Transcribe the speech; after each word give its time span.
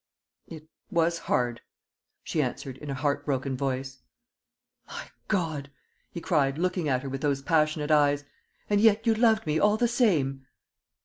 "It 0.47 0.65
was 0.89 1.19
hard," 1.29 1.61
she 2.23 2.41
answered, 2.41 2.77
in 2.79 2.89
a 2.89 2.95
heart 2.95 3.23
broken 3.23 3.55
voice. 3.55 3.99
"My 4.87 5.11
God!" 5.27 5.69
he 6.09 6.19
cried, 6.19 6.57
looking 6.57 6.89
at 6.89 7.03
her 7.03 7.09
with 7.09 7.21
those 7.21 7.43
passionate 7.43 7.91
eyes, 7.91 8.23
"and 8.67 8.81
yet 8.81 9.05
you 9.05 9.13
loved 9.13 9.45
me 9.45 9.59
all 9.59 9.77
the 9.77 9.87
time?" 9.87 10.47